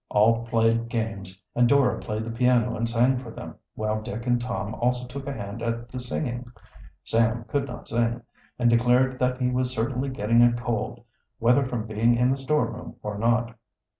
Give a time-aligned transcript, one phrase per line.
[0.09, 4.41] All played games, and Dora played the piano and sang for them, while Dick and
[4.41, 6.51] Tom also took a hand at the singing.
[7.03, 8.23] Sam could not sing,
[8.57, 11.05] and declared that he was certainly getting a cold,
[11.37, 13.53] whether from being in the storeroom or not.